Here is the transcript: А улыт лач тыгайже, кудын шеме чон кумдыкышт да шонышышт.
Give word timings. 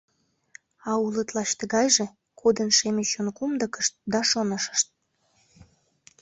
А 0.89 0.91
улыт 1.05 1.29
лач 1.35 1.49
тыгайже, 1.59 2.05
кудын 2.39 2.69
шеме 2.77 3.03
чон 3.11 3.27
кумдыкышт 3.37 3.93
да 4.11 4.19
шонышышт. 4.29 4.87